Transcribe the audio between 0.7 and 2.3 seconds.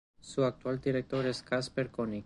director es Kasper König.